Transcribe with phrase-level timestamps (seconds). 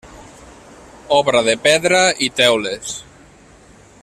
[1.17, 2.97] Obra de pedra i teules.